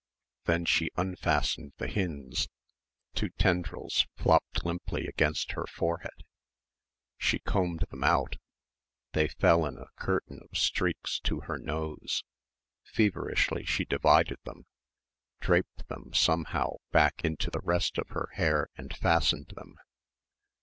[0.45, 2.47] Then she unfastened the Hinde's
[3.13, 6.23] two tendrils flopped limply against her forehead.
[7.19, 8.37] She combed them out.
[9.11, 12.23] They fell in a curtain of streaks to her nose.
[12.83, 14.65] Feverishly she divided them,
[15.39, 19.75] draped them somehow back into the rest of her hair and fastened them.